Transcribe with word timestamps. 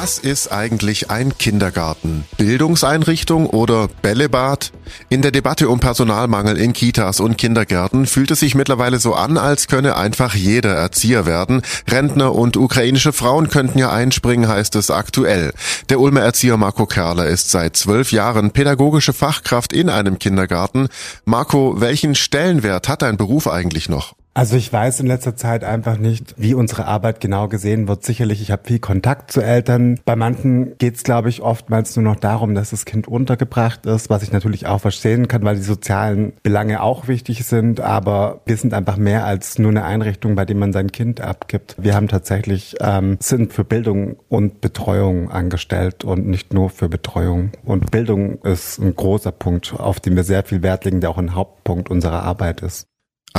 Was 0.00 0.20
ist 0.20 0.52
eigentlich 0.52 1.10
ein 1.10 1.36
Kindergarten? 1.38 2.24
Bildungseinrichtung 2.36 3.48
oder 3.48 3.88
Bällebad? 3.88 4.70
In 5.08 5.22
der 5.22 5.32
Debatte 5.32 5.68
um 5.68 5.80
Personalmangel 5.80 6.56
in 6.56 6.72
Kitas 6.72 7.18
und 7.18 7.36
Kindergärten 7.36 8.06
fühlt 8.06 8.30
es 8.30 8.38
sich 8.38 8.54
mittlerweile 8.54 9.00
so 9.00 9.14
an, 9.14 9.36
als 9.36 9.66
könne 9.66 9.96
einfach 9.96 10.36
jeder 10.36 10.72
Erzieher 10.72 11.26
werden. 11.26 11.62
Rentner 11.90 12.32
und 12.32 12.56
ukrainische 12.56 13.12
Frauen 13.12 13.48
könnten 13.48 13.80
ja 13.80 13.90
einspringen, 13.90 14.48
heißt 14.48 14.76
es 14.76 14.92
aktuell. 14.92 15.52
Der 15.88 15.98
Ulmer 15.98 16.20
Erzieher 16.20 16.58
Marco 16.58 16.86
Kerler 16.86 17.26
ist 17.26 17.50
seit 17.50 17.76
zwölf 17.76 18.12
Jahren 18.12 18.52
pädagogische 18.52 19.12
Fachkraft 19.12 19.72
in 19.72 19.90
einem 19.90 20.20
Kindergarten. 20.20 20.86
Marco, 21.24 21.80
welchen 21.80 22.14
Stellenwert 22.14 22.88
hat 22.88 23.02
dein 23.02 23.16
Beruf 23.16 23.48
eigentlich 23.48 23.88
noch? 23.88 24.14
Also 24.38 24.54
ich 24.54 24.72
weiß 24.72 25.00
in 25.00 25.08
letzter 25.08 25.34
Zeit 25.34 25.64
einfach 25.64 25.98
nicht, 25.98 26.36
wie 26.36 26.54
unsere 26.54 26.84
Arbeit 26.84 27.20
genau 27.20 27.48
gesehen 27.48 27.88
wird. 27.88 28.04
Sicherlich, 28.04 28.40
ich 28.40 28.52
habe 28.52 28.62
viel 28.64 28.78
Kontakt 28.78 29.32
zu 29.32 29.40
Eltern. 29.40 29.98
Bei 30.04 30.14
manchen 30.14 30.78
geht 30.78 30.94
es, 30.94 31.02
glaube 31.02 31.28
ich, 31.28 31.42
oftmals 31.42 31.96
nur 31.96 32.04
noch 32.04 32.14
darum, 32.14 32.54
dass 32.54 32.70
das 32.70 32.84
Kind 32.84 33.08
untergebracht 33.08 33.84
ist, 33.84 34.10
was 34.10 34.22
ich 34.22 34.30
natürlich 34.30 34.68
auch 34.68 34.80
verstehen 34.80 35.26
kann, 35.26 35.42
weil 35.42 35.56
die 35.56 35.62
sozialen 35.62 36.34
Belange 36.44 36.84
auch 36.84 37.08
wichtig 37.08 37.46
sind. 37.46 37.80
Aber 37.80 38.40
wir 38.46 38.56
sind 38.56 38.74
einfach 38.74 38.96
mehr 38.96 39.24
als 39.24 39.58
nur 39.58 39.72
eine 39.72 39.82
Einrichtung, 39.82 40.36
bei 40.36 40.44
der 40.44 40.54
man 40.54 40.72
sein 40.72 40.92
Kind 40.92 41.20
abgibt. 41.20 41.74
Wir 41.76 41.96
haben 41.96 42.06
tatsächlich 42.06 42.76
ähm, 42.80 43.18
sind 43.20 43.52
für 43.52 43.64
Bildung 43.64 44.18
und 44.28 44.60
Betreuung 44.60 45.32
angestellt 45.32 46.04
und 46.04 46.28
nicht 46.28 46.54
nur 46.54 46.70
für 46.70 46.88
Betreuung. 46.88 47.50
Und 47.64 47.90
Bildung 47.90 48.40
ist 48.42 48.78
ein 48.78 48.94
großer 48.94 49.32
Punkt, 49.32 49.74
auf 49.76 49.98
den 49.98 50.14
wir 50.14 50.22
sehr 50.22 50.44
viel 50.44 50.62
Wert 50.62 50.84
legen, 50.84 51.00
der 51.00 51.10
auch 51.10 51.18
ein 51.18 51.34
Hauptpunkt 51.34 51.90
unserer 51.90 52.22
Arbeit 52.22 52.60
ist. 52.60 52.87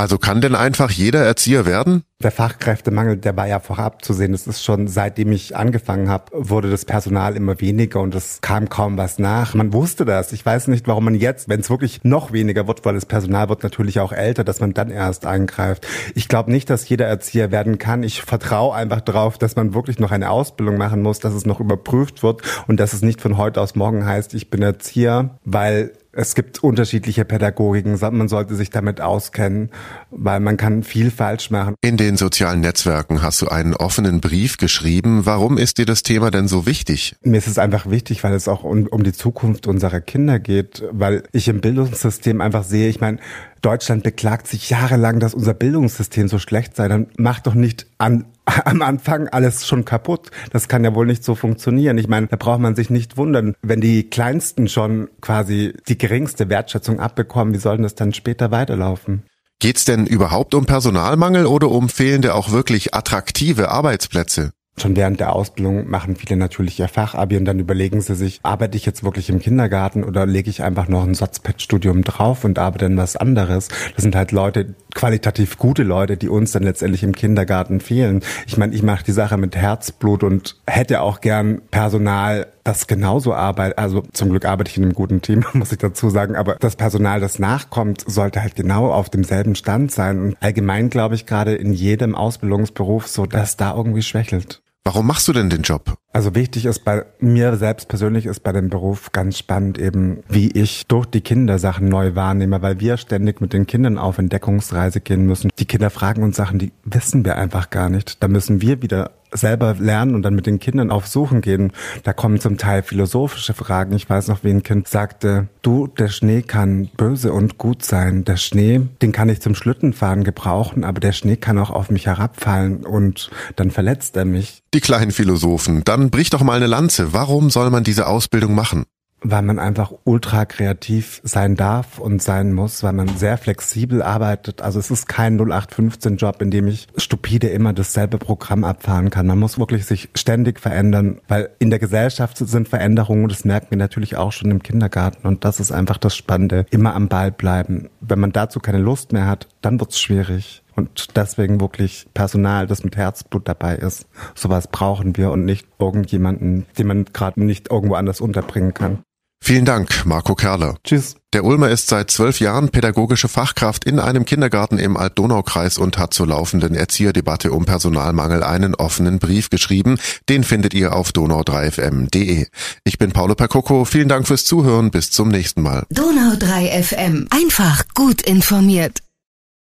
Also 0.00 0.16
kann 0.16 0.40
denn 0.40 0.54
einfach 0.54 0.90
jeder 0.90 1.22
Erzieher 1.26 1.66
werden? 1.66 2.04
Der 2.22 2.30
Fachkräftemangel, 2.30 3.18
der 3.18 3.36
war 3.36 3.46
ja 3.46 3.60
vorab 3.60 4.02
zu 4.02 4.14
sehen. 4.14 4.32
Das 4.32 4.46
ist 4.46 4.64
schon, 4.64 4.88
seitdem 4.88 5.30
ich 5.30 5.58
angefangen 5.58 6.08
habe, 6.08 6.24
wurde 6.32 6.70
das 6.70 6.86
Personal 6.86 7.36
immer 7.36 7.60
weniger 7.60 8.00
und 8.00 8.14
es 8.14 8.40
kam 8.40 8.70
kaum 8.70 8.96
was 8.96 9.18
nach. 9.18 9.52
Man 9.52 9.74
wusste 9.74 10.06
das. 10.06 10.32
Ich 10.32 10.44
weiß 10.44 10.68
nicht, 10.68 10.88
warum 10.88 11.04
man 11.04 11.14
jetzt, 11.14 11.50
wenn 11.50 11.60
es 11.60 11.68
wirklich 11.68 12.02
noch 12.02 12.32
weniger 12.32 12.66
wird, 12.66 12.82
weil 12.86 12.94
das 12.94 13.04
Personal 13.04 13.50
wird 13.50 13.62
natürlich 13.62 14.00
auch 14.00 14.12
älter, 14.12 14.42
dass 14.42 14.60
man 14.60 14.72
dann 14.72 14.90
erst 14.90 15.26
eingreift. 15.26 15.86
Ich 16.14 16.28
glaube 16.28 16.50
nicht, 16.50 16.70
dass 16.70 16.88
jeder 16.88 17.06
Erzieher 17.06 17.50
werden 17.50 17.76
kann. 17.76 18.02
Ich 18.02 18.22
vertraue 18.22 18.74
einfach 18.74 19.02
darauf, 19.02 19.36
dass 19.36 19.54
man 19.54 19.74
wirklich 19.74 19.98
noch 19.98 20.12
eine 20.12 20.30
Ausbildung 20.30 20.78
machen 20.78 21.02
muss, 21.02 21.18
dass 21.18 21.34
es 21.34 21.44
noch 21.44 21.60
überprüft 21.60 22.22
wird 22.22 22.40
und 22.68 22.80
dass 22.80 22.94
es 22.94 23.02
nicht 23.02 23.20
von 23.20 23.36
heute 23.36 23.60
aus 23.60 23.74
morgen 23.74 24.06
heißt, 24.06 24.32
ich 24.32 24.48
bin 24.48 24.62
Erzieher, 24.62 25.38
weil 25.44 25.92
es 26.12 26.34
gibt 26.34 26.62
unterschiedliche 26.62 27.24
Pädagogiken, 27.24 27.98
man 28.00 28.28
sollte 28.28 28.56
sich 28.56 28.70
damit 28.70 29.00
auskennen, 29.00 29.70
weil 30.10 30.40
man 30.40 30.56
kann 30.56 30.82
viel 30.82 31.10
falsch 31.10 31.50
machen. 31.50 31.74
In 31.80 31.96
den 31.96 32.16
sozialen 32.16 32.60
Netzwerken 32.60 33.22
hast 33.22 33.40
du 33.42 33.48
einen 33.48 33.74
offenen 33.74 34.20
Brief 34.20 34.56
geschrieben. 34.56 35.24
Warum 35.24 35.58
ist 35.58 35.78
dir 35.78 35.86
das 35.86 36.02
Thema 36.02 36.30
denn 36.30 36.48
so 36.48 36.66
wichtig? 36.66 37.14
Mir 37.22 37.38
ist 37.38 37.46
es 37.46 37.58
einfach 37.58 37.88
wichtig, 37.88 38.24
weil 38.24 38.34
es 38.34 38.48
auch 38.48 38.64
um, 38.64 38.86
um 38.86 39.04
die 39.04 39.12
Zukunft 39.12 39.66
unserer 39.66 40.00
Kinder 40.00 40.38
geht, 40.38 40.82
weil 40.90 41.22
ich 41.32 41.48
im 41.48 41.60
Bildungssystem 41.60 42.40
einfach 42.40 42.64
sehe, 42.64 42.88
ich 42.88 43.00
meine, 43.00 43.18
Deutschland 43.62 44.02
beklagt 44.02 44.46
sich 44.46 44.70
jahrelang, 44.70 45.20
dass 45.20 45.34
unser 45.34 45.54
Bildungssystem 45.54 46.28
so 46.28 46.38
schlecht 46.38 46.76
sei. 46.76 46.88
Dann 46.88 47.08
macht 47.18 47.46
doch 47.46 47.54
nicht 47.54 47.86
an 47.98 48.24
am 48.64 48.82
Anfang 48.82 49.28
alles 49.28 49.66
schon 49.66 49.84
kaputt. 49.84 50.30
Das 50.52 50.68
kann 50.68 50.84
ja 50.84 50.94
wohl 50.94 51.06
nicht 51.06 51.24
so 51.24 51.34
funktionieren. 51.34 51.98
Ich 51.98 52.08
meine, 52.08 52.26
da 52.26 52.36
braucht 52.36 52.60
man 52.60 52.74
sich 52.74 52.90
nicht 52.90 53.16
wundern, 53.16 53.54
wenn 53.62 53.80
die 53.80 54.08
Kleinsten 54.08 54.68
schon 54.68 55.08
quasi 55.20 55.74
die 55.88 55.98
geringste 55.98 56.48
Wertschätzung 56.48 57.00
abbekommen, 57.00 57.54
wie 57.54 57.58
soll 57.58 57.76
denn 57.76 57.84
das 57.84 57.94
dann 57.94 58.12
später 58.12 58.50
weiterlaufen? 58.50 59.24
Geht's 59.60 59.84
denn 59.84 60.06
überhaupt 60.06 60.54
um 60.54 60.64
Personalmangel 60.64 61.44
oder 61.44 61.70
um 61.70 61.90
fehlende 61.90 62.34
auch 62.34 62.50
wirklich 62.50 62.94
attraktive 62.94 63.70
Arbeitsplätze? 63.70 64.52
Schon 64.80 64.96
während 64.96 65.20
der 65.20 65.34
Ausbildung 65.34 65.90
machen 65.90 66.16
viele 66.16 66.38
natürlich 66.38 66.80
ihr 66.80 66.88
Fachabi 66.88 67.36
und 67.36 67.44
dann 67.44 67.58
überlegen 67.58 68.00
sie 68.00 68.14
sich, 68.14 68.40
arbeite 68.42 68.78
ich 68.78 68.86
jetzt 68.86 69.04
wirklich 69.04 69.28
im 69.28 69.38
Kindergarten 69.38 70.04
oder 70.04 70.24
lege 70.24 70.48
ich 70.48 70.62
einfach 70.62 70.88
noch 70.88 71.04
ein 71.04 71.14
Sotzpad-Studium 71.14 72.02
drauf 72.02 72.44
und 72.44 72.58
arbeite 72.58 72.86
dann 72.86 72.96
was 72.96 73.14
anderes. 73.14 73.68
Das 73.94 74.02
sind 74.02 74.16
halt 74.16 74.32
Leute, 74.32 74.74
qualitativ 74.94 75.58
gute 75.58 75.82
Leute, 75.82 76.16
die 76.16 76.30
uns 76.30 76.52
dann 76.52 76.62
letztendlich 76.62 77.02
im 77.02 77.14
Kindergarten 77.14 77.80
fehlen. 77.80 78.22
Ich 78.46 78.56
meine, 78.56 78.74
ich 78.74 78.82
mache 78.82 79.04
die 79.04 79.12
Sache 79.12 79.36
mit 79.36 79.54
Herzblut 79.54 80.24
und 80.24 80.56
hätte 80.66 81.02
auch 81.02 81.20
gern 81.20 81.60
Personal, 81.70 82.46
das 82.64 82.86
genauso 82.86 83.34
arbeitet. 83.34 83.76
Also 83.76 84.02
zum 84.12 84.30
Glück 84.30 84.46
arbeite 84.46 84.70
ich 84.70 84.78
in 84.78 84.84
einem 84.84 84.94
guten 84.94 85.20
Team, 85.20 85.44
muss 85.52 85.72
ich 85.72 85.78
dazu 85.78 86.08
sagen. 86.08 86.36
Aber 86.36 86.56
das 86.58 86.76
Personal, 86.76 87.20
das 87.20 87.38
nachkommt, 87.38 88.04
sollte 88.06 88.40
halt 88.40 88.56
genau 88.56 88.90
auf 88.90 89.10
demselben 89.10 89.56
Stand 89.56 89.92
sein. 89.92 90.20
Und 90.20 90.36
allgemein 90.40 90.88
glaube 90.88 91.16
ich 91.16 91.26
gerade 91.26 91.54
in 91.54 91.74
jedem 91.74 92.14
Ausbildungsberuf 92.14 93.08
so, 93.08 93.26
dass 93.26 93.58
da 93.58 93.74
irgendwie 93.76 94.02
schwächelt. 94.02 94.62
Warum 94.82 95.06
machst 95.06 95.28
du 95.28 95.32
denn 95.34 95.50
den 95.50 95.60
Job? 95.60 95.94
Also 96.12 96.34
wichtig 96.34 96.64
ist 96.64 96.84
bei 96.84 97.04
mir 97.18 97.56
selbst 97.56 97.88
persönlich 97.88 98.24
ist 98.24 98.40
bei 98.40 98.52
dem 98.52 98.70
Beruf 98.70 99.12
ganz 99.12 99.38
spannend 99.38 99.78
eben, 99.78 100.22
wie 100.28 100.50
ich 100.50 100.86
durch 100.86 101.06
die 101.06 101.20
Kinder 101.20 101.58
Sachen 101.58 101.88
neu 101.88 102.14
wahrnehme, 102.14 102.62
weil 102.62 102.80
wir 102.80 102.96
ständig 102.96 103.42
mit 103.42 103.52
den 103.52 103.66
Kindern 103.66 103.98
auf 103.98 104.16
Entdeckungsreise 104.16 105.00
gehen 105.00 105.26
müssen. 105.26 105.50
Die 105.58 105.66
Kinder 105.66 105.90
fragen 105.90 106.22
uns 106.22 106.36
Sachen, 106.36 106.58
die 106.58 106.72
wissen 106.84 107.26
wir 107.26 107.36
einfach 107.36 107.68
gar 107.68 107.90
nicht. 107.90 108.22
Da 108.22 108.28
müssen 108.28 108.62
wir 108.62 108.80
wieder 108.80 109.12
selber 109.32 109.76
lernen 109.78 110.14
und 110.14 110.22
dann 110.22 110.34
mit 110.34 110.46
den 110.46 110.58
Kindern 110.58 110.90
auf 110.90 111.06
Suchen 111.06 111.40
gehen. 111.40 111.72
Da 112.02 112.12
kommen 112.12 112.40
zum 112.40 112.58
Teil 112.58 112.82
philosophische 112.82 113.54
Fragen. 113.54 113.94
Ich 113.94 114.08
weiß 114.08 114.28
noch, 114.28 114.44
wie 114.44 114.50
ein 114.50 114.62
Kind 114.62 114.88
sagte, 114.88 115.48
du, 115.62 115.86
der 115.86 116.08
Schnee 116.08 116.42
kann 116.42 116.90
böse 116.96 117.32
und 117.32 117.58
gut 117.58 117.84
sein. 117.84 118.24
Der 118.24 118.36
Schnee, 118.36 118.80
den 119.02 119.12
kann 119.12 119.28
ich 119.28 119.40
zum 119.40 119.54
Schlittenfahren 119.54 120.24
gebrauchen, 120.24 120.84
aber 120.84 121.00
der 121.00 121.12
Schnee 121.12 121.36
kann 121.36 121.58
auch 121.58 121.70
auf 121.70 121.90
mich 121.90 122.06
herabfallen 122.06 122.84
und 122.84 123.30
dann 123.56 123.70
verletzt 123.70 124.16
er 124.16 124.24
mich. 124.24 124.62
Die 124.74 124.80
kleinen 124.80 125.10
Philosophen, 125.10 125.82
dann 125.84 126.10
brich 126.10 126.30
doch 126.30 126.42
mal 126.42 126.56
eine 126.56 126.66
Lanze. 126.66 127.12
Warum 127.12 127.50
soll 127.50 127.70
man 127.70 127.84
diese 127.84 128.06
Ausbildung 128.06 128.54
machen? 128.54 128.84
Weil 129.22 129.42
man 129.42 129.58
einfach 129.58 129.92
ultra 130.04 130.44
kreativ 130.44 131.20
sein 131.24 131.56
darf 131.56 131.98
und 131.98 132.22
sein 132.22 132.52
muss, 132.52 132.82
weil 132.82 132.92
man 132.92 133.08
sehr 133.16 133.38
flexibel 133.38 134.02
arbeitet. 134.02 134.62
Also 134.62 134.78
es 134.78 134.90
ist 134.90 135.08
kein 135.08 135.38
0815 135.38 136.16
Job, 136.16 136.40
in 136.42 136.50
dem 136.50 136.68
ich 136.68 136.88
stupide 136.96 137.48
immer 137.48 137.72
dasselbe 137.72 138.18
Programm 138.18 138.64
abfahren 138.64 139.10
kann. 139.10 139.26
Man 139.26 139.38
muss 139.38 139.58
wirklich 139.58 139.86
sich 139.86 140.08
ständig 140.14 140.60
verändern, 140.60 141.20
weil 141.28 141.50
in 141.58 141.70
der 141.70 141.78
Gesellschaft 141.78 142.38
sind 142.38 142.68
Veränderungen, 142.68 143.28
das 143.28 143.44
merken 143.44 143.68
wir 143.70 143.78
natürlich 143.78 144.16
auch 144.16 144.32
schon 144.32 144.50
im 144.50 144.62
Kindergarten 144.62 145.26
und 145.26 145.44
das 145.44 145.60
ist 145.60 145.72
einfach 145.72 145.98
das 145.98 146.16
Spannende. 146.16 146.66
Immer 146.70 146.94
am 146.94 147.08
Ball 147.08 147.30
bleiben. 147.30 147.88
Wenn 148.00 148.20
man 148.20 148.32
dazu 148.32 148.60
keine 148.60 148.78
Lust 148.78 149.12
mehr 149.12 149.26
hat, 149.26 149.48
dann 149.60 149.80
wird's 149.80 150.00
schwierig. 150.00 150.62
Und 150.76 151.16
deswegen 151.16 151.60
wirklich 151.60 152.06
Personal, 152.14 152.66
das 152.66 152.84
mit 152.84 152.96
Herzblut 152.96 153.46
dabei 153.46 153.76
ist. 153.76 154.06
Sowas 154.34 154.68
brauchen 154.68 155.16
wir 155.16 155.30
und 155.30 155.44
nicht 155.44 155.66
irgendjemanden, 155.78 156.64
den 156.78 156.86
man 156.86 157.04
gerade 157.04 157.42
nicht 157.44 157.70
irgendwo 157.70 157.96
anders 157.96 158.20
unterbringen 158.20 158.72
kann. 158.72 159.00
Vielen 159.42 159.64
Dank, 159.64 160.04
Marco 160.04 160.34
Kerler. 160.34 160.76
Tschüss. 160.84 161.16
Der 161.32 161.44
Ulmer 161.44 161.70
ist 161.70 161.88
seit 161.88 162.10
zwölf 162.10 162.40
Jahren 162.40 162.68
pädagogische 162.68 163.28
Fachkraft 163.28 163.84
in 163.84 163.98
einem 163.98 164.24
Kindergarten 164.24 164.78
im 164.78 164.96
Alt-Donau-Kreis 164.96 165.78
und 165.78 165.96
hat 165.96 166.12
zur 166.12 166.26
laufenden 166.26 166.74
Erzieherdebatte 166.74 167.52
um 167.52 167.64
Personalmangel 167.64 168.42
einen 168.42 168.74
offenen 168.74 169.18
Brief 169.18 169.48
geschrieben. 169.48 169.98
Den 170.28 170.44
findet 170.44 170.74
ihr 170.74 170.94
auf 170.94 171.10
donau3fm.de. 171.10 172.46
Ich 172.84 172.98
bin 172.98 173.12
Paolo 173.12 173.34
Percoco. 173.34 173.84
Vielen 173.84 174.08
Dank 174.08 174.26
fürs 174.26 174.44
Zuhören. 174.44 174.90
Bis 174.90 175.10
zum 175.10 175.28
nächsten 175.28 175.62
Mal. 175.62 175.84
Donau3fm. 175.92 177.26
Einfach 177.30 177.84
gut 177.94 178.22
informiert. 178.22 179.00